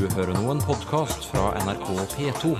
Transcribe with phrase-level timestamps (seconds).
[0.00, 2.50] Du hører nå en podkast fra NRK P2.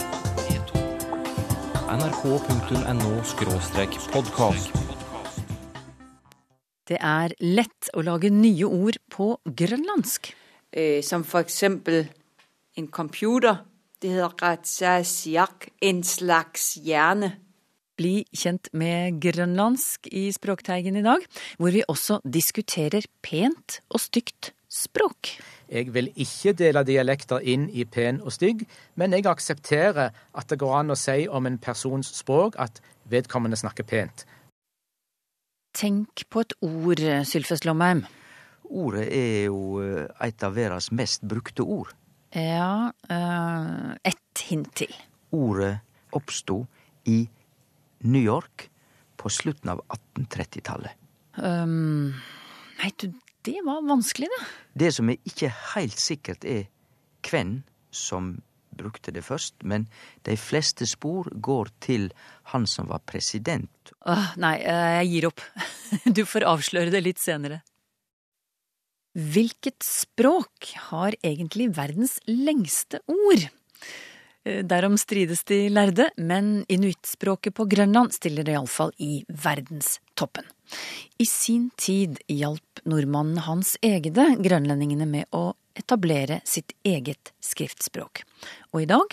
[1.89, 3.13] nrk.no
[4.13, 4.75] podkast.
[6.85, 10.29] Det er lett å lage nye ord på grønlandsk.
[10.69, 12.03] Eh, som for eksempel
[12.77, 13.63] en computer.
[13.97, 17.39] Det heter Ratsasiak, en slags hjerne.
[17.97, 21.25] Bli kjent med grønlandsk i Språkteigen i dag,
[21.57, 25.39] hvor vi også diskuterer pent og stygt språk.
[25.71, 28.65] Jeg vil ikke dele dialekter inn i pen og stygg,
[28.99, 33.59] men jeg aksepterer at det går an å si om en persons språk at vedkommende
[33.61, 34.25] snakker pent.
[35.79, 38.03] Tenk på et ord, Sylfest Lomheim.
[38.71, 41.95] Ordet er jo eh, et av verdens mest brukte ord.
[42.35, 44.93] Ja, uh, ett hint til.
[45.35, 45.81] Ordet
[46.15, 46.65] oppsto
[47.11, 47.25] i
[48.07, 48.69] New York
[49.19, 50.95] på slutten av 1830-tallet.
[51.43, 52.15] Um,
[52.79, 53.11] nei, du,
[53.47, 54.47] det var vanskelig, det.
[54.85, 56.69] Det som er ikke heilt sikkert, er
[57.27, 58.39] hvem som
[58.81, 59.87] brukte det først, men
[60.29, 62.11] de fleste spor går til
[62.53, 63.93] han som var president.
[64.09, 65.45] Åh, nei, eh, jeg gir opp.
[66.17, 67.63] Du får avsløre det litt senere.
[69.11, 73.49] Hvilket språk har egentlig verdens lengste ord?
[74.47, 79.25] Eh, Derom strides de lærde, men inuittspråket på Grønland stiller iallfall i
[80.21, 80.45] verdenstoppen.
[81.19, 88.25] I sin tid hjalp nordmannen Hans Egede grønlendingene med å etablere sitt eget skriftspråk.
[88.73, 89.05] Og i dag,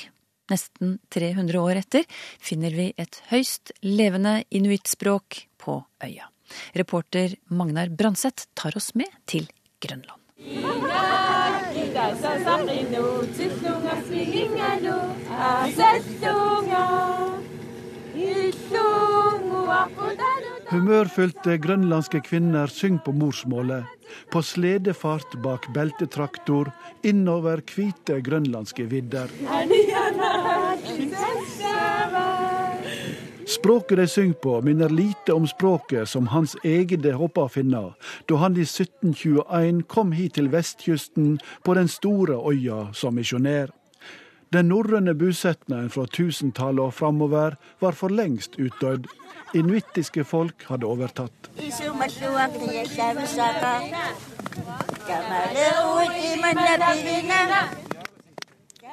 [0.49, 2.05] nesten 300 år etter,
[2.39, 6.29] finner vi et høyst levende inuittspråk på øya.
[6.73, 9.47] Reporter Magnar Branseth tar oss med til
[9.81, 10.21] Grønland.
[20.67, 23.85] Humørfylte grønlandske kvinner synger på morsmålet.
[24.31, 26.73] På sledefart bak beltetraktor
[27.07, 29.31] innover hvite grønlandske vidder.
[33.47, 37.85] Språket de synger på, minner lite om språket som Hans egne håpa å finne
[38.27, 43.71] da han i 1721 kom hit til vestkysten på den store øya som misjonær.
[44.53, 49.09] Den norrøne bosetningen fra 1000-tallet og framover var for lengst utdødd.
[49.59, 51.49] Inuittiske folk hadde overtatt.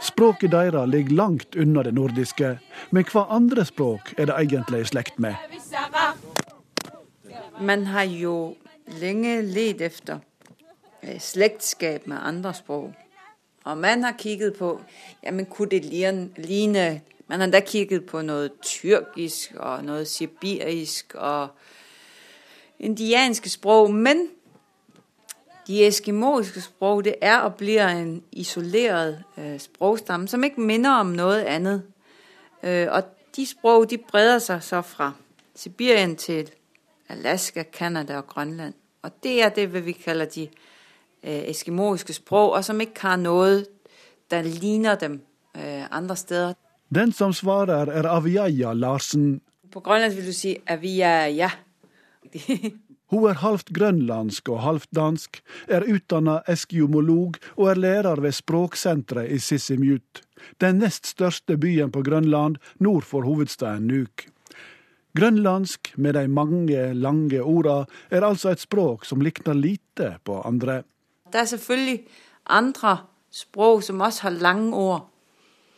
[0.02, 2.50] Språket deres ligger langt unna det nordiske,
[2.90, 5.38] men hva andre språk er det egentlig i slekt med?
[7.60, 8.56] Man har jo
[8.98, 10.18] lenge lett etter
[11.22, 13.03] slektskap med andre sprog.
[13.64, 14.80] Og man har kigget på,
[15.22, 15.84] jamen kunne det
[16.36, 21.48] ligne, man har da kigget på noe tyrkisk og noe sibirisk og
[22.78, 24.28] indianske sprog, men
[25.66, 31.16] de eskimoiske sprog, det er og blir en isoleret eh, sprogstamme, som ikke minder om
[31.16, 31.82] noe annet.
[32.62, 33.02] Eh, og
[33.36, 35.12] de sprog, de breder seg så fra
[35.54, 36.50] Sibirien til
[37.08, 38.74] Alaska, Kanada og Grønland.
[39.02, 40.73] Og det er det, vi kaller de øh,
[41.24, 43.62] eskimoiske språk, og som ikke har noe
[44.30, 45.20] der ligner dem
[45.56, 46.54] øh, andre steder.
[46.94, 49.40] Den som svarer, er Aviaja Larsen.
[49.72, 51.50] På grønlandsk vil du si at vi er ja.
[53.12, 59.30] Hun er halvt grønlandsk og halvt dansk, er utdanna eskiomolog og er lærer ved språksenteret
[59.30, 60.22] i Sissimjut,
[60.60, 64.24] den nest største byen på Grønland nord for hovedstaden Nuuk.
[65.14, 70.82] Grønlandsk, med de mange, lange orda, er altså et språk som likner lite på andre.
[71.34, 72.06] Der er selvfølgelig
[72.46, 72.98] andre
[73.30, 75.10] sprog, som også har lange ord.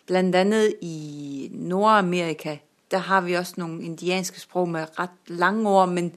[0.06, 2.56] Blandt andet i Nordamerika,
[2.91, 6.12] der har vi også nogle indianske sprog med ret lange ord, men,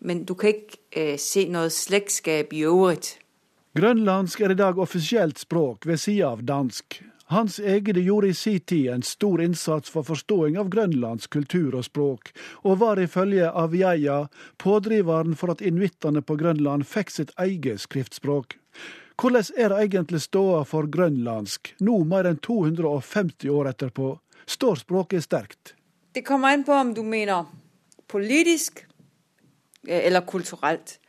[0.00, 3.18] men du kan ikke eh, se noget slægtskab i øvrigt.
[3.80, 7.02] Grønlandsk er i dag offisielt språk ved sida av dansk.
[7.28, 11.82] Hans Egede gjorde i si tid en stor innsats for forståing av grønlandsk kultur og
[11.88, 12.30] språk,
[12.62, 14.28] og var ifølge Avieia
[14.62, 18.54] pådriveren for at inuittene på Grønland fikk sitt eget skriftspråk.
[19.18, 24.14] Hvordan er det egentlig ståa for grønlandsk, nå mer enn 250 år etterpå?
[24.46, 25.74] Står språket sterkt?
[26.14, 27.48] Det kommer an på, om du mener
[28.06, 28.86] politisk
[29.88, 31.00] øh, eller kulturelt.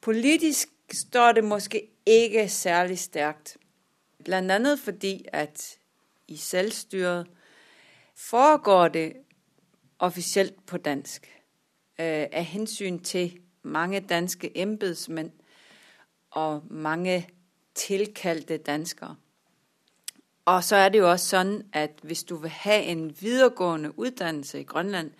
[0.00, 3.58] Politisk står det måske ikke særlig stærkt.
[4.28, 5.78] Andet fordi, at
[6.28, 7.26] i selvstyret
[8.14, 9.12] foregår det
[9.98, 11.26] officielt på dansk.
[11.98, 15.30] Øh, av hensyn til mange danske embedsmænd
[16.30, 17.28] og mange
[17.74, 19.16] tilkalte danskere.
[20.44, 24.60] Og så er det jo også sådan, at hvis du vil ha en videregående uddannelse
[24.60, 25.10] i Grønland,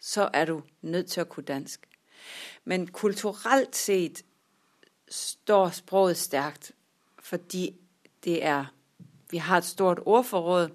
[0.00, 1.88] så er du nødt til at kunne dansk.
[2.64, 4.22] Men kulturelt set
[5.08, 6.72] står sproget stærkt,
[7.22, 7.76] fordi
[8.24, 8.64] det er
[9.30, 10.70] Vi har et stort ordforråd,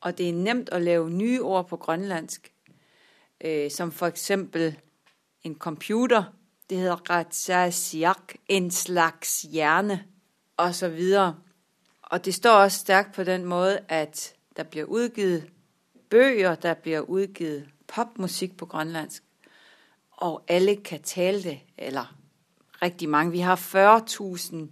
[0.00, 2.52] og det er nemt å lave nye ord på grønlandsk,
[3.44, 4.76] øh, som eksempel
[5.44, 6.22] en computer.
[6.70, 10.04] Det heter ratsasiak, en slags hjerne,
[10.56, 11.00] osv.
[12.02, 15.50] Og det står også sterkt på den måte, at der blir utgitt
[16.10, 19.22] bøger, der blir utgitt popmusikk på grønlandsk.
[20.10, 22.16] Og alle kan tale det, eller
[22.82, 23.32] riktig mange.
[23.32, 24.68] Vi har 40 000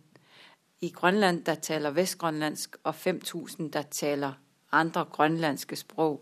[0.81, 4.32] i Grønland, der taler vestgrønlandsk, og 5000 der taler
[4.73, 6.20] andre grønlandske språk.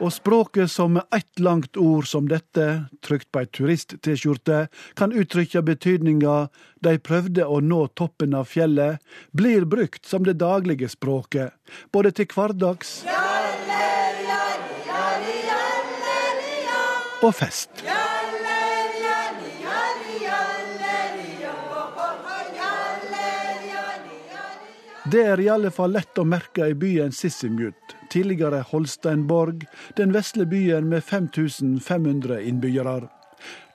[0.00, 2.66] Og språket som ett langt ord som dette,
[3.02, 4.66] trykt på ei turist-T-skjorte,
[4.98, 6.36] kan uttrykke betydninga
[6.82, 8.98] de prøvde å nå toppen av fjellet,
[9.30, 11.54] blir brukt som det daglige språket,
[11.92, 13.02] både til hverdags
[17.22, 17.70] og fest.
[25.12, 29.66] Det er i alle fall lett å merke i byen Sissimgut, tidligere Holsteinborg,
[29.98, 33.10] den vesle byen med 5500 innbyggere.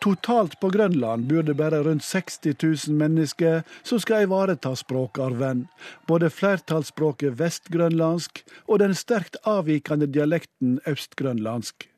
[0.02, 5.66] Totalt på Grønland bor det bare rundt 60 000 mennesker som skal ivareta språkarven.
[6.08, 11.90] Både flertallsspråket vestgrønlandsk og den sterkt avvikende dialekten østgrønlandsk.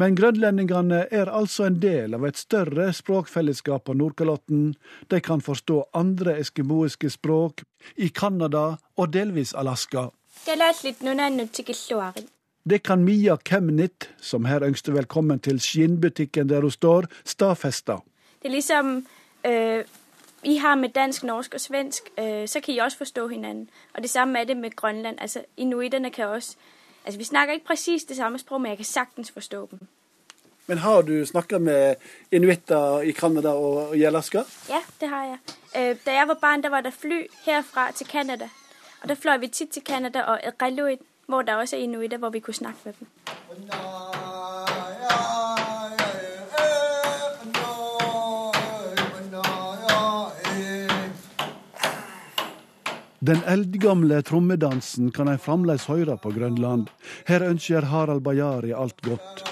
[0.00, 4.70] Men grønlendingene er altså en del av et større språkfellesskap på Nordkalotten.
[5.12, 7.60] De kan forstå andre eskimoiske språk
[7.96, 10.06] i Canada og delvis Alaska.
[12.70, 18.00] Det kan Mia Kemnit, som her ønsker velkommen til skinnbutikken der hun står, stadfeste.
[18.42, 19.06] Det er liksom
[19.44, 19.84] øh,
[20.44, 23.66] I har med dansk, norsk og svensk, øh, så kan I også forstå hverandre.
[23.94, 25.16] Og det samme er det med Grønland.
[25.20, 26.56] Altså, inuittene kan også
[27.04, 29.78] Altså, vi snakker ikke presis det samme språk, men jeg kan sagtens forstå dem.
[30.66, 31.94] Men har du snakka med
[32.32, 34.42] inuitter i Canada og i Alaska?
[34.68, 35.38] Ja, det har jeg.
[35.76, 38.48] Øh, da jeg var barn, der var der fly herfra til Canada.
[39.02, 42.30] Og da fløy vi tit til Canada og Iqaluit, hvor der også er inuitter, hvor
[42.30, 43.08] vi kunne snakke med dem.
[53.30, 56.88] Den eldgamle trommedansen kan en fremdeles høre på Grønland.
[57.28, 59.44] Her ønsker Harald Bajari alt godt.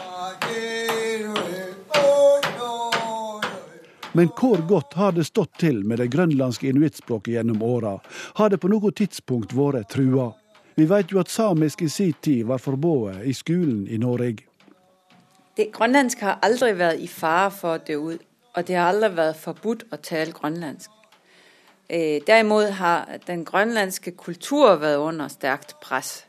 [4.19, 7.95] Men hvor godt har det stått til med det grønlandske inuittspråket gjennom åra?
[8.35, 10.33] Har det på noe tidspunkt vært trua?
[10.75, 14.43] Vi vet jo at samisk i sin tid var forbudt i skolen i Norge.
[15.55, 19.15] Det grønlandsk har aldri vært i fare for å dø ut, og det har aldri
[19.23, 20.98] vært forbudt å tale grønlandsk.
[21.91, 26.27] Øh, derimot har den grønlandske kultur vært under sterkt press.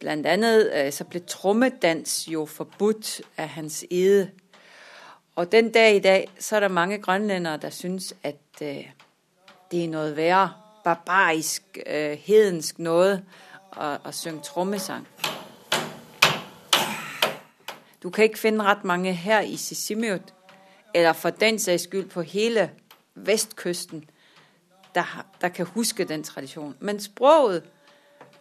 [0.00, 4.30] Blant annet øh, så ble trommedans jo forbudt av hans ede.
[5.36, 8.84] Og den dag i dag så er det mange grønlændere der syns at øh,
[9.70, 10.52] det er noe verre,
[10.84, 11.78] barbarisk,
[12.24, 13.18] hedensk noe
[13.76, 15.04] å synge trommesang.
[18.02, 20.32] Du kan ikke finne rett mange her i Sisimiut,
[20.94, 22.70] eller for den saks skyld på hele
[23.14, 24.08] vestkysten
[24.98, 26.76] der, der kan huske den tradisjonen.
[26.80, 27.62] Men språket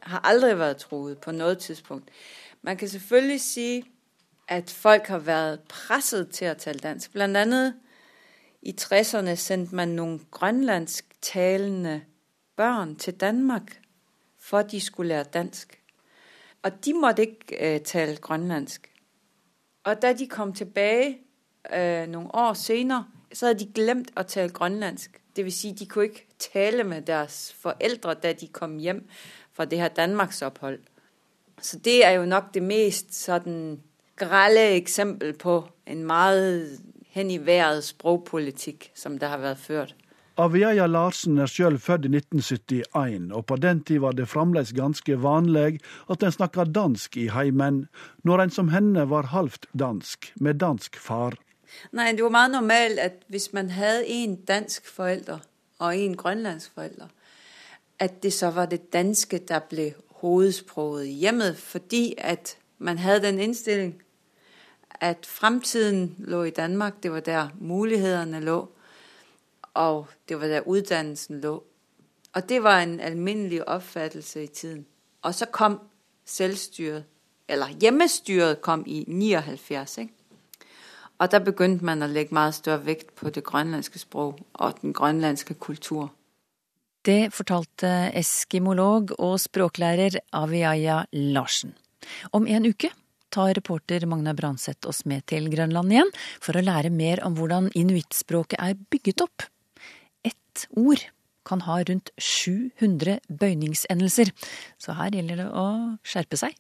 [0.02, 2.10] har aldri vært truet på noe tidspunkt.
[2.62, 3.84] Man kan selvfølgelig si
[4.48, 7.14] at folk har vært presset til å tale dansk.
[7.14, 7.76] Blant annet
[8.62, 12.02] i 60'erne sendte man noen grønlandsktalende
[12.58, 13.76] barn til Danmark
[14.40, 15.78] for at de skulle lære dansk.
[16.64, 18.90] Og de måtte ikke uh, tale grønlandsk.
[19.84, 21.20] Og da de kom tilbake
[21.70, 25.20] uh, noen år senere, så hadde de glemt å tale grønlandsk.
[25.36, 29.04] Det vil si, de kunne ikke tale med deres forældre, da de kom hjem
[29.54, 30.80] fra det her Danmarksopphold.
[31.62, 33.80] Så det er jo nok det mest sådan
[34.18, 36.80] grelle eksempel på en meget
[37.14, 39.96] hen i været sprogpolitikk som det har vært ført.
[40.38, 45.16] Aviaja Larsen er sjøl født i 1971, og på den tid var det fremdeles ganske
[45.24, 45.80] vanlig
[46.14, 47.88] at en snakka dansk i heimen,
[48.22, 51.34] når en som henne var halvt dansk, med dansk far.
[51.92, 55.40] Nei, det var meget normalt at hvis man hadde en dansk forelder
[55.80, 57.08] og en grønlandsk forelder,
[58.00, 63.28] at det så var det danske der ble hovedsproget i hjemmet, fordi at man hadde
[63.28, 64.02] den innstilling
[65.02, 67.04] at fremtiden lå i Danmark.
[67.04, 68.72] Det var der mulighetene lå,
[69.74, 71.64] og det var der utdannelsen lå.
[72.34, 74.86] Og det var en alminnelig oppfattelse i tiden.
[75.22, 75.80] Og så kom
[76.26, 77.04] selvstyret,
[77.48, 79.98] eller hjemmestyret kom i 79.
[79.98, 80.14] Ikke?
[81.18, 84.94] Og da begynte man å legge mye større vekt på det grønlandske språk og den
[84.98, 86.12] grønlandske kultur.
[87.08, 91.74] Det fortalte eskimolog og språklærer Aviaya Larsen.
[92.36, 92.92] Om en uke
[93.34, 96.12] tar reporter Magna Branseth oss med til Grønland igjen
[96.44, 99.48] for å lære mer om hvordan inuittspråket er bygget opp.
[100.28, 101.04] Ett ord
[101.48, 104.34] kan ha rundt 700 bøyningsendelser,
[104.78, 105.68] så her gjelder det å
[106.04, 106.58] skjerpe seg.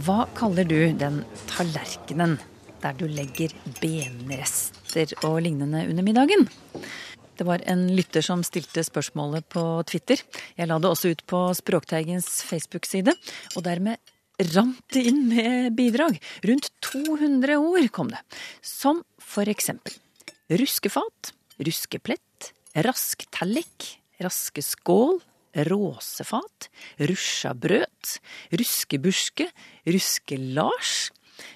[0.00, 1.18] Hva kaller du den
[1.50, 2.38] tallerkenen
[2.80, 6.46] der du legger benrester og lignende under middagen?
[7.36, 10.22] Det var en lytter som stilte spørsmålet på Twitter.
[10.56, 13.12] Jeg la det også ut på Språkteigens Facebook-side,
[13.52, 14.00] og dermed
[14.54, 16.16] rant det inn med bidrag.
[16.48, 18.22] Rundt 200 ord kom det.
[18.64, 19.98] Som for eksempel
[20.52, 25.20] ruskefat, ruskeplett, rasktallik, raskeskål,
[25.54, 26.68] råsefat,
[27.00, 28.18] rusjabrøt,
[28.56, 29.48] ruskebuske,
[29.86, 31.10] ruskelars,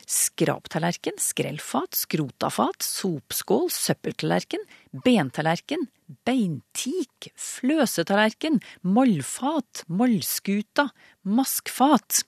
[0.06, 4.62] skraptallerken, skrellfat, skrotafat, sopskål, søppeltallerken,
[5.04, 5.86] bentallerken,
[6.26, 10.88] beintik, fløsetallerken, mollfat, mollskuta,
[11.26, 12.22] maskfat.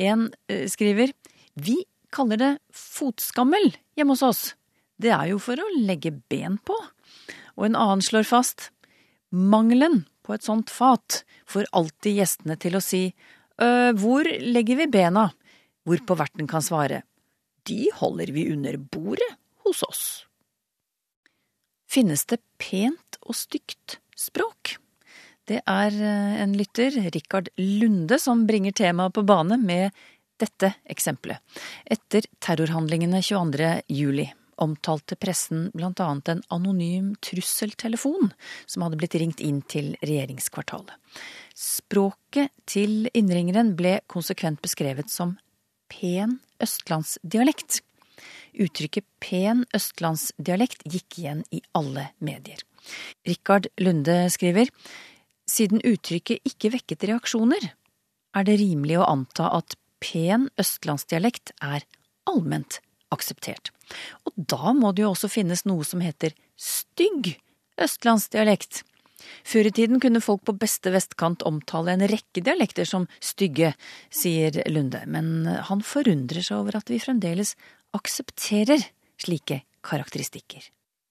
[0.00, 1.14] En eh, skriver
[1.54, 1.80] Vi
[2.14, 4.42] kaller det fotskammel hjemme hos oss.
[5.00, 6.76] Det er jo for å legge ben på.
[7.56, 8.68] Og en annen slår fast
[9.30, 10.04] mangelen
[10.36, 13.06] et sånt fat får alltid gjestene til å si
[13.60, 15.28] «Øh, hvor legger vi bena?
[15.88, 17.02] Hvorpå verten kan svare
[17.70, 19.32] de holder vi under bordet
[19.64, 20.04] hos oss.
[21.90, 24.76] Finnes det pent og stygt språk?
[25.48, 25.96] Det er
[26.44, 29.90] en lytter, Rikard Lunde, som bringer temaet på bane med
[30.40, 31.40] dette eksempelet.
[31.84, 33.72] Etter terrorhandlingene 22.
[33.90, 34.28] juli
[34.62, 38.32] omtalte pressen annet en anonym trusseltelefon
[38.66, 40.94] som hadde blitt ringt inn til regjeringskvartalet.
[41.54, 45.36] Språket til innringeren ble konsekvent beskrevet som
[45.90, 47.80] pen østlandsdialekt.
[48.60, 52.60] Uttrykket pen østlandsdialekt gikk igjen i alle medier.
[53.26, 54.70] Rikard Lunde skriver
[55.50, 57.72] siden uttrykket ikke vekket reaksjoner,
[58.30, 61.84] er det rimelig å anta at pen østlandsdialekt er
[62.30, 62.78] allment
[63.14, 63.72] akseptert.
[64.26, 67.34] Og da må det jo også finnes noe som heter stygg
[67.80, 68.84] østlandsdialekt.
[69.44, 73.74] Før i tiden kunne folk på beste vestkant omtale en rekke dialekter som stygge,
[74.08, 77.54] sier Lunde, men han forundrer seg over at vi fremdeles
[77.96, 78.84] aksepterer
[79.20, 80.62] slike karakteristikker.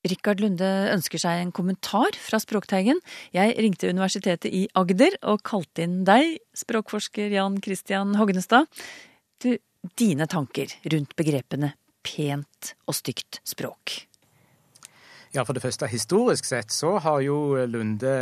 [0.07, 3.01] Rikard Lunde ønsker seg en kommentar fra Språkteigen.
[3.35, 8.69] Jeg ringte Universitetet i Agder og kalte inn deg, språkforsker Jan Christian Hognestad.
[9.43, 9.51] Du,
[9.99, 11.73] dine tanker rundt begrepene
[12.05, 14.05] pent og stygt språk?
[15.33, 18.13] Ja, For det første, historisk sett så har jo Lunde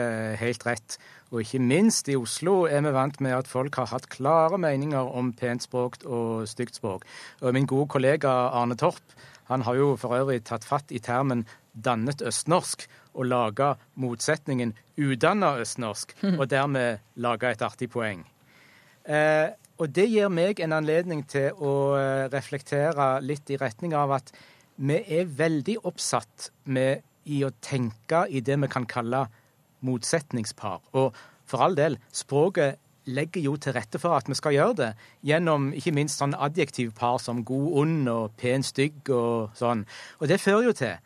[0.42, 0.98] helt rett.
[1.32, 5.08] Og ikke minst i Oslo er vi vant med at folk har hatt klare meninger
[5.16, 7.08] om pent språk og stygt språk.
[7.42, 9.16] Og min gode kollega Arne Torp
[9.48, 12.84] han har jo for øvrig tatt fatt i termen dannet østnorsk
[13.16, 18.26] og laga motsetningen udanna østnorsk, og dermed laga et artig poeng.
[19.08, 24.16] Eh, og det gir meg en anledning til å eh, reflektere litt i retning av
[24.18, 24.32] at
[24.78, 29.26] vi er veldig oppsatt med i å tenke i det vi kan kalle
[29.86, 30.82] motsetningspar.
[30.98, 31.16] Og
[31.48, 34.90] for all del, språket legger jo til rette for at vi skal gjøre det,
[35.26, 39.86] gjennom ikke minst sånn adjektivpar som god, ond og pen, stygg og sånn.
[40.20, 40.98] Og det fører jo til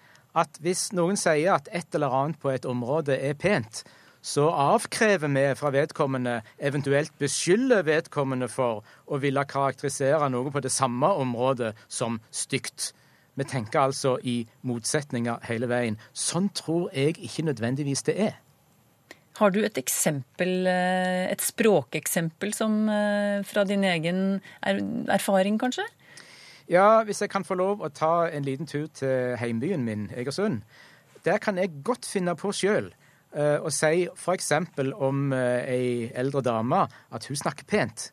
[0.41, 3.83] at hvis noen sier at et eller annet på et område er pent,
[4.21, 10.71] så avkrever vi fra vedkommende, eventuelt beskylder vedkommende for å ville karakterisere noe på det
[10.71, 12.91] samme området som stygt.
[13.35, 15.97] Vi tenker altså i motsetninger hele veien.
[16.13, 18.37] Sånn tror jeg ikke nødvendigvis det er.
[19.39, 25.87] Har du et eksempel, eh, et språkeksempel som eh, fra din egen erfaring, kanskje?
[26.69, 30.61] Ja, hvis jeg kan få lov å ta en liten tur til heimbyen min, Egersund.
[31.25, 32.91] Der kan jeg godt finne på sjøl
[33.63, 34.51] og si f.eks.
[34.99, 35.85] om eh, ei
[36.17, 38.09] eldre dame at hun snakker pent.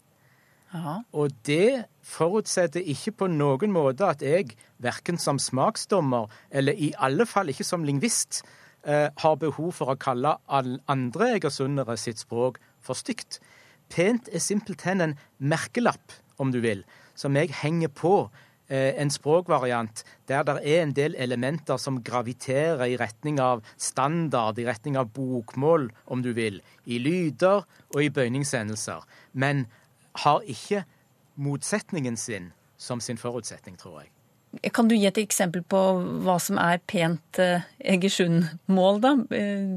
[0.76, 0.98] Aha.
[1.16, 4.52] Og det forutsetter ikke på noen måte at jeg,
[4.84, 8.42] verken som smaksdommer eller i alle fall ikke som lingvist,
[8.84, 13.40] eh, har behov for å kalle alle andre egersundere sitt språk for stygt.
[13.88, 16.84] Pent er simpelthen en merkelapp, om du vil,
[17.18, 22.84] som jeg henger på Eh, en språkvariant der det er en del elementer som graviterer
[22.84, 28.10] i retning av standard, i retning av bokmål, om du vil, i lyder og i
[28.12, 29.66] bøyningsendelser, men
[30.24, 30.84] har ikke
[31.40, 34.12] motsetningen sin som sin forutsetning, tror jeg.
[34.72, 35.80] Kan du gi et eksempel på
[36.24, 39.12] hva som er pent eh, Egersund-mål, da?
[39.34, 39.76] Eh,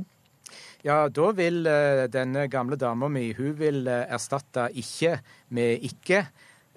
[0.86, 1.68] ja, da vil
[2.10, 5.20] denne gamle dama mi hun vil erstatte ikke
[5.54, 6.24] med ikke.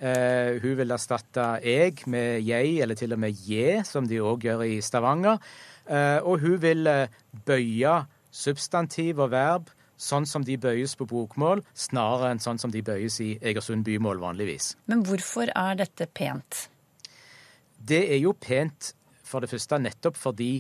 [0.02, 4.48] Uh, hun vil erstatte jeg med jeg, eller til og med je, som de òg
[4.48, 5.38] gjør i Stavanger.
[5.86, 7.06] Uh, og hun vil uh,
[7.46, 8.00] bøye
[8.34, 9.70] substantiv og verb
[10.00, 14.22] sånn som de bøyes på bokmål, snarere enn sånn som de bøyes i Egersund bymål
[14.22, 14.74] vanligvis.
[14.90, 16.66] Men hvorfor er dette pent?
[17.78, 18.92] Det er jo pent
[19.24, 20.58] for det første nettopp fordi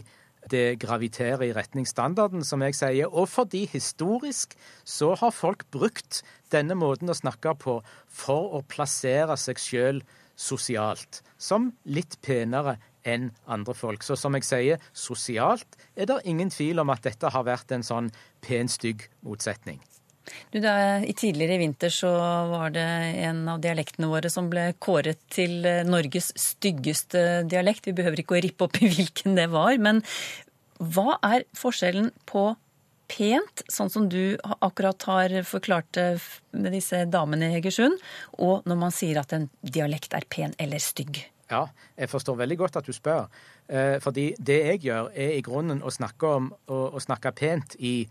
[0.50, 6.22] det graviterer i retning standarden, som jeg sier, og fordi historisk så har folk brukt
[6.52, 10.02] denne måten å snakke på for å plassere seg sjøl
[10.36, 14.02] sosialt, som litt penere enn andre folk.
[14.02, 17.86] Så som jeg sier, sosialt er det ingen tvil om at dette har vært en
[17.86, 18.10] sånn
[18.44, 19.80] pen, stygg motsetning.
[20.52, 22.10] Du, da, i Tidligere i vinter så
[22.50, 22.86] var det
[23.26, 27.88] en av dialektene våre som ble kåret til eh, Norges styggeste dialekt.
[27.88, 29.76] Vi behøver ikke å rippe opp i hvilken det var.
[29.82, 30.02] Men
[30.80, 32.52] hva er forskjellen på
[33.10, 36.08] pent, sånn som du akkurat har forklart det
[36.56, 38.00] med disse damene i Egersund,
[38.40, 41.20] og når man sier at en dialekt er pen eller stygg?
[41.52, 41.66] Ja,
[42.00, 43.28] jeg forstår veldig godt at du spør.
[43.68, 48.06] Eh, fordi det jeg gjør, er i grunnen å snakke om å, snakke pent i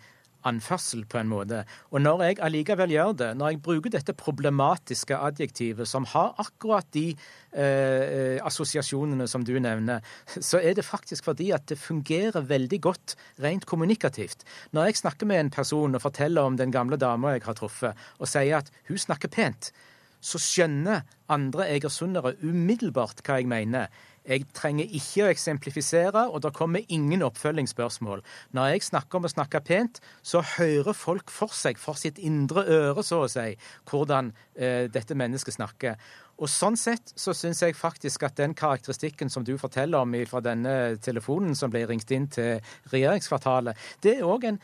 [0.50, 1.62] anførsel, på en måte.
[1.92, 6.88] Og når jeg allikevel gjør det, når jeg bruker dette problematiske adjektivet som har akkurat
[6.96, 10.04] de eh, assosiasjonene som du nevner,
[10.40, 14.46] så er det faktisk fordi at det fungerer veldig godt rent kommunikativt.
[14.72, 18.06] Når jeg snakker med en person og forteller om den gamle dama jeg har truffet,
[18.20, 19.72] og sier at hun snakker pent,
[20.24, 23.92] så skjønner andre egersundere umiddelbart hva jeg mener.
[24.24, 28.24] Jeg trenger ikke å eksemplifisere, og det kommer ingen oppfølgingsspørsmål.
[28.56, 32.63] Når jeg snakker om å snakke pent, så hører folk for seg, for sitt indre
[32.63, 33.50] øre, så å si,
[33.92, 36.00] hvordan eh, dette mennesket snakker.
[36.42, 40.42] Og Sånn sett så syns jeg faktisk at den karakteristikken som du forteller om fra
[40.44, 42.63] denne telefonen som ble ringt inn til
[42.94, 44.60] regjeringskvartalet, det er òg en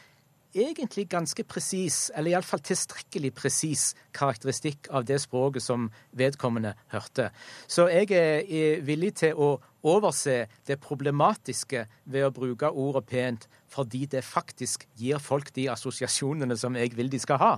[0.53, 7.29] egentlig ganske presis, eller iallfall tilstrekkelig presis, karakteristikk av det språket som vedkommende hørte.
[7.67, 9.51] Så jeg er villig til å
[9.87, 16.57] overse det problematiske ved å bruke ordet pent, fordi det faktisk gir folk de assosiasjonene
[16.57, 17.53] som jeg vil de skal ha,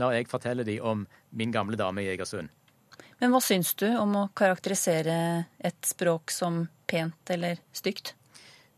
[0.00, 2.48] når jeg forteller dem om min gamle dame i Egersund.
[3.20, 8.14] Men hva syns du om å karakterisere et språk som pent eller stygt?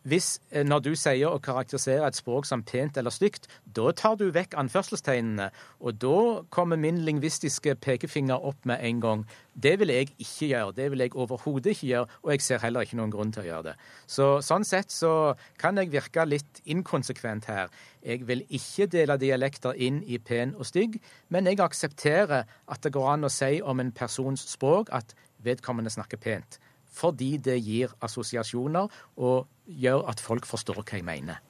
[0.03, 4.17] Hvis, eh, når du sier å karakterisere et språk som pent eller stygt, da tar
[4.17, 9.27] du vekk anførselstegnene, og da kommer min lingvistiske pekefinger opp med en gang.
[9.55, 10.75] Det vil jeg ikke gjøre.
[10.75, 13.47] Det vil jeg overhodet ikke gjøre, og jeg ser heller ikke noen grunn til å
[13.47, 13.77] gjøre det.
[14.07, 17.69] Så Sånn sett så kan jeg virke litt inkonsekvent her.
[18.03, 22.93] Jeg vil ikke dele dialekter inn i pen og stygg, men jeg aksepterer at det
[22.93, 26.59] går an å si om en persons språk at vedkommende snakker pent
[26.92, 31.40] fordi det gir assosiasjoner og gjør at folk forstår hva jeg mener.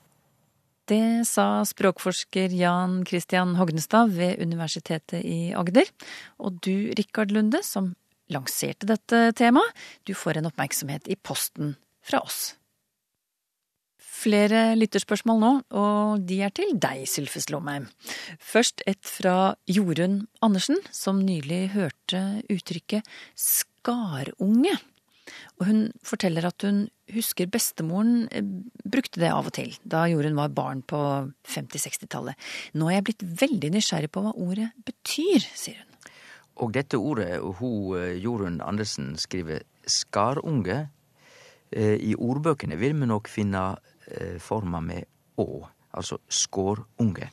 [0.90, 5.86] Det sa språkforsker Jan Christian Hognestad ved Universitetet i Agder.
[6.42, 7.92] Og du, Rikard Lunde, som
[8.32, 9.78] lanserte dette temaet,
[10.08, 12.56] du får en oppmerksomhet i posten fra oss.
[14.22, 17.88] Flere lytterspørsmål nå, og de er til deg, Sylfes Lomheim.
[18.38, 24.76] Først et fra Jorunn Andersen, som nylig hørte uttrykket skarunge
[25.58, 28.44] og hun forteller at hun husker bestemoren eh,
[28.82, 30.98] brukte det av og til, da Jorunn var barn på
[31.48, 32.38] 50-60-tallet.
[32.78, 35.88] Nå er jeg blitt veldig nysgjerrig på hva ordet betyr, sier hun.
[36.62, 40.86] Og dette ordet, hun eh, Jorunn Andersen skriver skarunge.
[41.70, 43.72] Eh, I ordbøkene vil vi nok finne
[44.42, 45.06] forma med
[45.40, 45.62] å,
[45.96, 47.28] altså skårunge.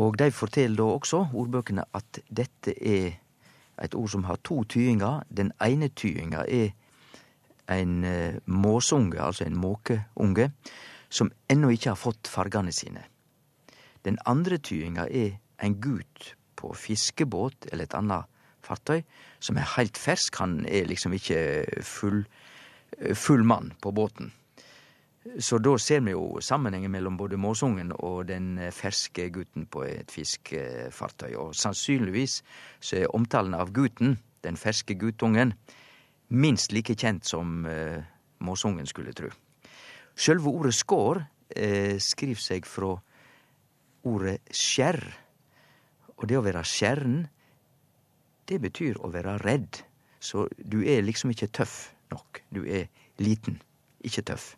[0.00, 3.20] Og de forteller da også, ordbøkene, at dette er
[3.82, 5.24] et ord som har to tydingar.
[5.28, 6.72] Den ene tyinga er
[7.72, 10.50] en eh, måsunge, altså en måkeunge,
[11.08, 13.04] som ennå ikkje har fått fargane sine.
[14.04, 18.22] Den andre tyinga er ein gut på fiskebåt eller et anna
[18.62, 19.02] fartøy
[19.42, 20.38] som er heilt fersk.
[20.42, 22.24] Han er liksom ikkje full,
[22.98, 24.32] eh, full mann på båten.
[25.22, 29.84] Så da ser vi jo sammenhengen mellom både måsungen og den eh, ferske gutten på
[29.86, 31.36] et fiskefartøy.
[31.38, 32.40] Og sannsynligvis
[32.82, 35.54] så er omtalen av gutten, den ferske guttungen,
[36.28, 38.02] minst like kjent som eh,
[38.42, 39.28] måsungen skulle tru.
[40.18, 41.22] Sjølve ordet skår
[41.54, 42.96] eh, skriv seg fra
[44.02, 45.04] ordet skjerr.
[46.18, 47.20] Og det å være skjern,
[48.50, 49.84] det betyr å være redd.
[50.18, 52.42] Så du er liksom ikke tøff nok.
[52.50, 52.90] Du er
[53.22, 53.62] liten,
[54.02, 54.56] ikke tøff.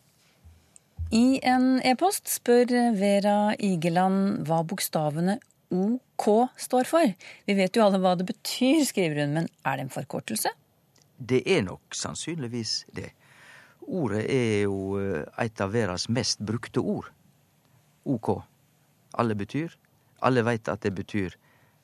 [1.15, 5.37] I en e-post spør Vera Igeland hva bokstavene
[5.75, 6.25] OK
[6.57, 7.13] står for.
[7.45, 10.51] Vi vet jo alle hva det betyr, skriver hun, men er det en forkortelse?
[11.17, 13.11] Det er nok sannsynligvis det.
[13.85, 17.11] Ordet er jo eh, et av verdens mest brukte ord.
[18.05, 18.31] OK.
[19.15, 19.73] Alle betyr.
[20.25, 21.35] Alle veit at det betyr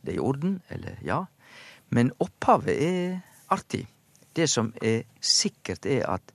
[0.01, 1.23] det er i orden, eller ja.
[1.93, 3.19] Men opphavet er
[3.53, 3.85] artig.
[4.35, 6.33] Det som er sikkert, er at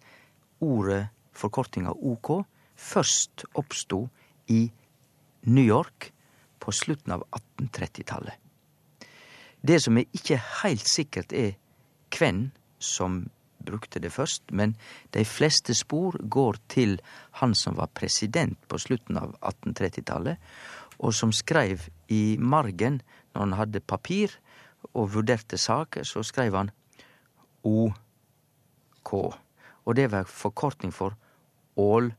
[0.60, 4.06] ordet, forkortinga OK, først oppsto
[4.52, 4.66] i
[5.46, 6.12] New York
[6.60, 8.34] på slutten av 1830-tallet.
[9.66, 11.56] Det som er ikke heilt sikkert, er
[12.14, 13.24] hvem som
[13.66, 14.76] brukte det først, men
[15.14, 16.98] de fleste spor går til
[17.40, 20.36] han som var president på slutten av 1830-tallet,
[20.98, 23.00] og som skreiv i margen
[23.34, 24.36] når han hadde papir
[24.92, 26.70] og vurderte saker, så skreiv han
[27.66, 29.12] OK.
[29.86, 31.16] Og det var forkortning for
[31.76, 32.12] All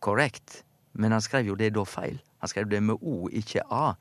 [0.00, 0.64] Correct.
[0.92, 2.18] Men han skrev jo det da feil.
[2.40, 3.94] Han skrev det med O, ikke A.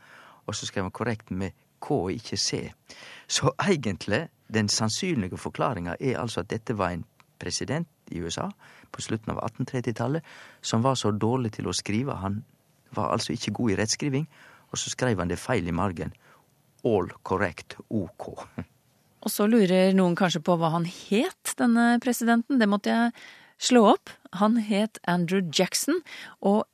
[0.47, 2.71] Og så skrev han korrekt med K, ikke C.
[3.27, 7.05] Så egentlig, den sannsynlige forklaringa er altså at dette var en
[7.39, 8.49] president i USA
[8.91, 10.25] på slutten av 1830-tallet
[10.62, 12.17] som var så dårlig til å skrive.
[12.23, 12.41] Han
[12.95, 14.25] var altså ikke god i rettskriving,
[14.71, 16.12] og så skrev han det feil i margen.
[16.88, 18.31] All correct, OK.
[19.19, 22.59] Og så lurer noen kanskje på hva han het, denne presidenten.
[22.59, 23.12] Det måtte jeg
[23.59, 24.11] slå opp.
[24.39, 26.01] Han het Andrew Jackson,
[26.41, 26.65] og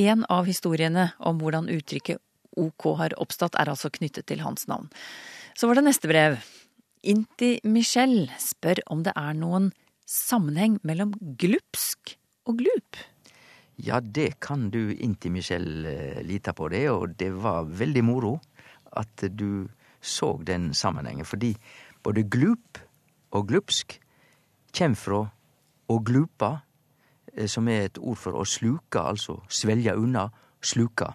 [0.00, 2.20] en av historiene om hvordan uttrykket
[2.60, 4.90] OK har oppstått, er altså knyttet til hans navn.
[5.56, 6.40] Så var det neste brev.
[7.02, 9.70] Inti Michelle spør om det er noen
[10.08, 12.16] sammenheng mellom glupsk
[12.48, 13.00] og glup.
[13.82, 15.88] Ja, det kan du Inti Michelle
[16.20, 18.36] lite lita på det, og det var veldig moro
[18.92, 19.68] at du
[20.02, 21.54] så den sammenhengen, fordi
[22.04, 22.78] både glup
[23.32, 23.96] og glupsk
[24.74, 25.24] kjem fra
[25.92, 26.62] å glupa,
[27.34, 30.30] eh, som er et ord for å sluke, altså svelge unna,
[30.62, 31.12] sluka.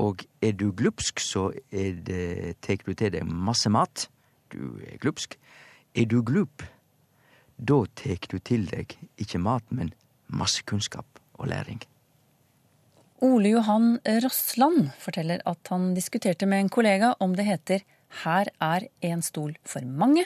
[0.00, 4.06] Og er du glupsk, så tek du til deg masse mat.
[4.48, 5.36] Du er glupsk.
[5.94, 6.62] Er du glup,
[7.60, 9.92] da tek du til deg ikke mat, men
[10.32, 11.82] masse kunnskap og læring.
[13.20, 17.82] Ole Johan Rossland forteller at han diskuterte med en kollega om det heter
[18.24, 20.24] Her er en stol for mange,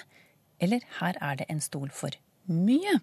[0.63, 2.15] eller Her er det en stol for
[2.53, 2.99] mye.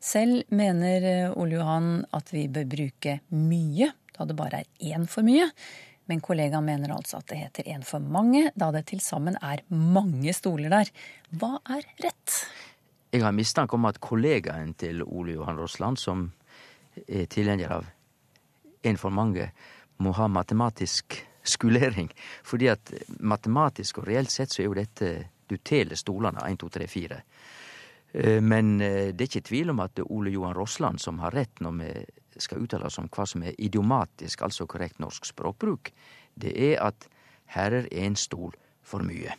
[0.00, 5.06] Selv mener eh, Ole Johan at vi bør bruke mye, da det bare er én
[5.10, 5.48] for mye.
[6.06, 9.64] Men kollegaen mener altså at det heter én for mange, da det til sammen er
[9.74, 10.92] mange stoler der.
[11.34, 12.40] Hva er rett?
[13.10, 16.28] Jeg har mistanke om at kollegaen til Ole Johan Rossland, som
[17.06, 17.88] er tilhenger av
[18.86, 19.50] en for mange,
[19.98, 22.10] må ha matematisk skulering.
[22.44, 25.14] Fordi at matematisk og reelt sett så er jo dette
[25.46, 26.42] Du teler stolene.
[26.42, 27.20] Én, to, tre, fire.
[28.12, 31.60] Eh, men eh, det er ikke tvil om at Ole Johan Rossland som har rett
[31.64, 31.90] når vi
[32.40, 35.92] skal uttale oss om hva som er idiomatisk, altså korrekt norsk språkbruk.
[36.34, 37.08] Det er at
[37.56, 38.54] her er en stol
[38.86, 39.34] for mye.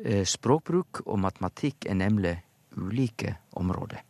[0.00, 2.36] Eh, språkbruk og matematikk er nemlig
[2.76, 4.00] ulike områder.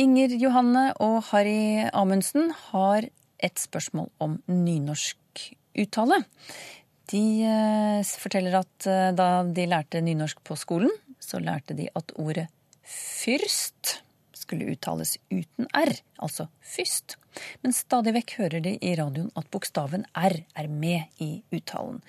[0.00, 3.08] Inger Johanne og Harry Amundsen har
[3.40, 5.48] et spørsmål om nynorsk
[5.80, 6.20] uttale.
[7.10, 7.24] De
[8.20, 12.48] forteller at da de lærte nynorsk på skolen, så lærte de at ordet
[12.86, 14.00] fyrst
[14.40, 17.16] skulle uttales uten r, altså fyst.
[17.62, 22.00] Men stadig vekk hører de i radioen at bokstaven r er med i uttalen.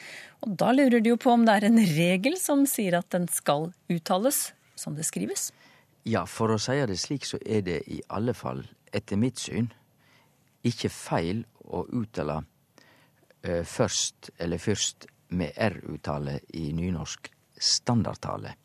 [0.41, 3.27] Og da lurer de jo på om det er en regel som sier at den
[3.29, 5.51] skal uttales som det skrives.
[6.07, 9.69] Ja, for å si det slik, så er det i alle fall, etter mitt syn,
[10.65, 15.05] ikke feil å uttale uh, først eller fyrst
[15.37, 17.29] med r-uttale i nynorsk
[17.61, 18.55] standardtale.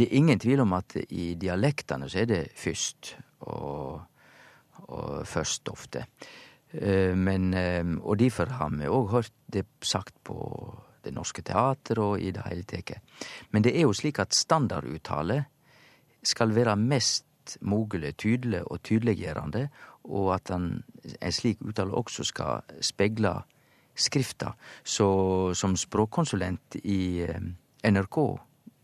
[0.00, 3.18] Det er ingen tvil om at i dialektene så er det først,
[3.52, 4.00] og,
[4.88, 6.06] og først ofte.
[7.20, 7.52] Men,
[8.00, 10.38] og derfor har vi òg hørt det sagt på
[11.04, 12.96] Det Norske Teatret og i det hele tatt.
[13.52, 15.42] Men det er jo slik at standarduttale
[16.24, 19.68] skal være mest mulig tydelig og tydeliggjørende,
[20.04, 20.82] og at en,
[21.20, 23.34] en slik uttale også skal spegle
[23.92, 24.54] skrifta.
[24.84, 25.08] Så
[25.52, 27.26] som språkkonsulent i
[27.84, 28.18] NRK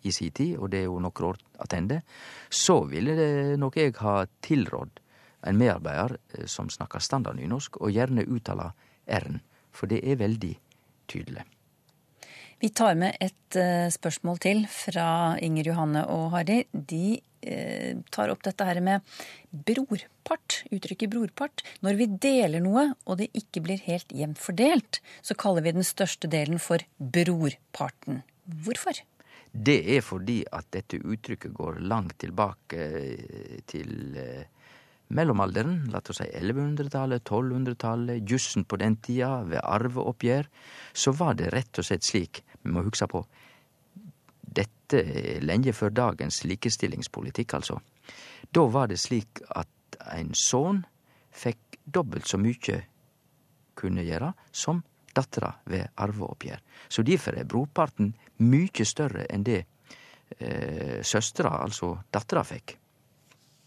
[0.07, 2.01] i si tid, og det er jo noen år attende,
[2.49, 5.03] så ville det nok jeg ha tilrådd
[5.47, 6.17] en medarbeider
[6.51, 8.73] som snakkar standardnynorsk, og gjerne uttaler
[9.07, 9.43] r-en,
[9.75, 10.55] for det er veldig
[11.11, 11.45] tydelig.
[12.57, 13.57] Vi tar med et
[13.93, 16.63] spørsmål til fra Inger Johanne og Harry.
[16.73, 17.21] De
[18.11, 19.05] tar opp dette her med
[19.53, 21.63] brorpart, uttrykket brorpart.
[21.85, 25.87] Når vi deler noe og det ikke blir helt jevnt fordelt, så kaller vi den
[25.87, 28.25] største delen for brorparten.
[28.65, 29.05] Hvorfor?
[29.57, 32.85] Det er fordi at dette uttrykket går langt tilbake
[33.71, 34.15] til
[35.15, 40.49] mellomalderen, la oss si 1100-tallet, 1200-tallet, jussen på den tida, ved arveoppgjør,
[40.93, 43.23] så var det rett og slett slik, vi må huske på,
[44.57, 45.03] dette
[45.45, 47.79] lenge før dagens likestillingspolitikk, altså.
[48.55, 50.85] Da var det slik at ein sønn
[51.37, 52.81] fikk dobbelt så mykje
[53.79, 54.83] kunne gjøre som
[55.17, 56.63] dattera ved arveoppgjør.
[56.89, 58.13] Så derfor er brorparten
[58.45, 59.63] mykje større enn det
[60.39, 62.77] eh, søstera, altså dattera, fikk.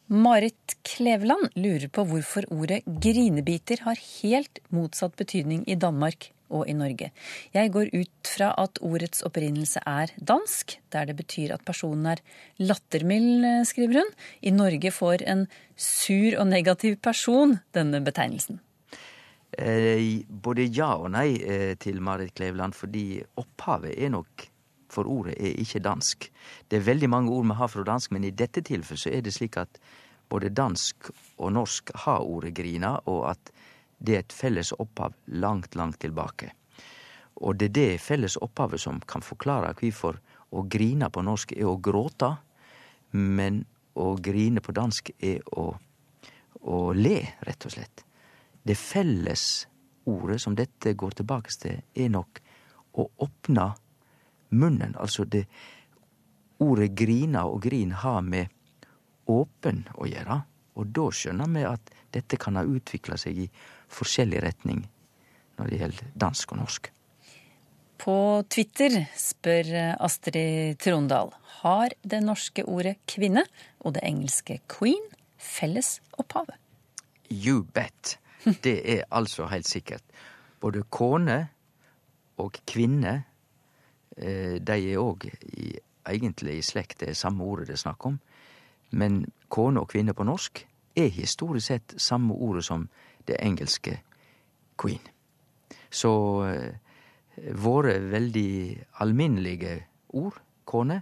[0.10, 6.74] Marit Kleveland lurer på hvorfor ordet grinebiter har helt motsatt betydning i Danmark og i
[6.74, 7.12] Norge.
[7.54, 12.24] Jeg går ut fra at ordets opprinnelse er dansk, der det betyr at personen er
[12.58, 14.10] lattermild, skriver hun.
[14.42, 15.46] I Norge får en
[15.78, 18.60] sur og negativ person denne betegnelsen.
[19.58, 24.46] Eh, både ja og nei eh, til Marit Kleveland, fordi opphavet er nok
[24.90, 26.30] for ordet er ikke dansk.
[26.70, 29.26] Det er veldig mange ord vi har fra dansk, men i dette tilfellet så er
[29.26, 29.80] det slik at
[30.30, 33.52] både dansk og norsk har ordet grina, og at
[34.00, 36.52] det er et felles opphav langt, langt tilbake.
[37.42, 40.20] Og det er det felles opphavet som kan forklare hvorfor
[40.52, 42.34] å grine på norsk er å gråte,
[43.12, 43.64] men
[44.00, 45.72] å grine på dansk er å,
[46.62, 48.09] å le, rett og slett.
[48.64, 49.68] Det felles
[50.10, 52.42] ordet som dette går tilbake til, er nok
[53.00, 53.72] å åpne
[54.50, 54.96] munnen.
[54.98, 55.46] Altså det
[56.60, 58.50] ordet grina og grin har med
[59.30, 60.42] åpen å gjøre.
[60.80, 63.50] Og da skjønner vi at dette kan ha utvikla seg i
[63.92, 64.86] forskjellig retning
[65.60, 66.90] når det gjelder dansk og norsk.
[68.00, 68.16] På
[68.48, 73.44] Twitter spør Astrid Trondal har det norske ordet kvinne
[73.84, 75.04] og det engelske queen
[75.36, 76.56] felles opphavet.
[77.28, 78.16] You bet.
[78.64, 80.04] Det er altså helt sikkert.
[80.60, 81.48] Både kone
[82.38, 83.24] og kvinne,
[84.18, 85.28] eh, de er òg
[86.10, 88.20] egentlig i slekt, det er samme ordet det er snakk om.
[88.92, 92.88] Men kone og kvinne på norsk er historisk sett samme ordet som
[93.28, 94.00] det engelske
[94.80, 95.04] queen.
[95.90, 96.12] Så
[96.48, 96.74] eh,
[97.56, 98.52] våre veldig
[99.04, 101.02] alminnelige ord, kone,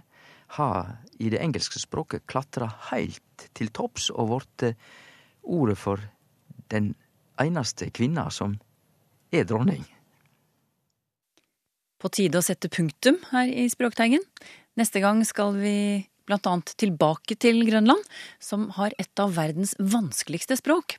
[0.56, 4.72] har i det engelske språket klatra heilt til topps og vorte
[5.42, 6.00] ordet for
[6.72, 6.94] den
[7.40, 8.56] einaste kvinne som
[9.32, 9.84] er dronning.
[11.98, 14.22] På tide å sette punktum her i Språkteigen.
[14.78, 15.74] Neste gang skal vi
[16.28, 16.54] bl.a.
[16.78, 18.04] tilbake til Grønland,
[18.38, 20.98] som har et av verdens vanskeligste språk.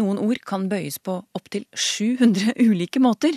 [0.00, 3.36] Noen ord kan bøyes på opptil 700 ulike måter.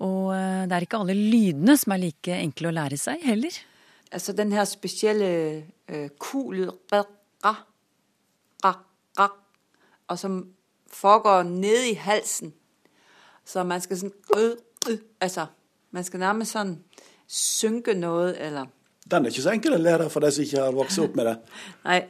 [0.00, 3.60] Og eh, det er ikke alle lydene som er like enkle å lære seg heller.
[4.10, 5.28] Altså den her spesielle
[5.86, 7.04] uh, ku-lyd, ra,
[7.46, 7.52] ra,
[8.66, 9.28] ra,
[10.10, 10.40] og som
[10.92, 12.52] foregår nede i halsen.
[13.44, 14.52] Så man skal sånn øh,
[14.88, 15.46] øh, Altså,
[15.90, 16.76] man skal nærmest sånn
[17.30, 18.70] synke noe, eller
[19.10, 21.26] Den er ikke så enkel å lære for de som ikke har vokst opp med
[21.26, 21.36] det.
[21.88, 22.00] Nei,